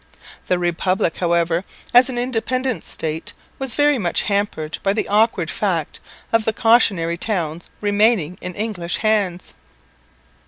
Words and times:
The 0.47 0.57
Republic, 0.57 1.17
however, 1.17 1.63
as 1.93 2.09
an 2.09 2.17
independent 2.17 2.83
State, 2.85 3.33
was 3.59 3.75
very 3.75 3.99
much 3.99 4.23
hampered 4.23 4.79
by 4.81 4.93
the 4.93 5.07
awkward 5.07 5.51
fact 5.51 5.99
of 6.33 6.43
the 6.43 6.53
cautionary 6.53 7.17
towns 7.19 7.69
remaining 7.81 8.39
in 8.41 8.55
English 8.55 8.97
hands. 9.05 9.53